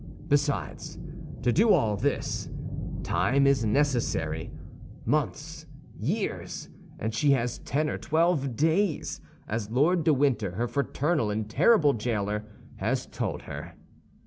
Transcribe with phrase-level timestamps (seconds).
[0.27, 0.97] Besides,
[1.43, 2.49] to do all this,
[3.03, 10.55] time is necessary—months, years; and she has ten or twelve days, as Lord de Winter,
[10.55, 12.45] her fraternal and terrible jailer,
[12.77, 13.75] has told her.